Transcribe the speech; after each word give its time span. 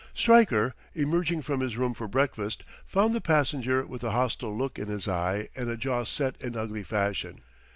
Stryker, 0.15 0.73
emerging 0.95 1.43
from 1.43 1.59
his 1.59 1.77
room 1.77 1.93
for 1.93 2.07
breakfast, 2.07 2.63
found 2.87 3.13
the 3.13 3.21
passenger 3.21 3.85
with 3.85 4.03
a 4.03 4.09
hostile 4.09 4.57
look 4.57 4.79
in 4.79 4.87
his 4.87 5.07
eye 5.07 5.47
and 5.55 5.69
a 5.69 5.77
jaw 5.77 6.03
set 6.05 6.41
in 6.41 6.55
ugly 6.57 6.81
fashion. 6.81 7.41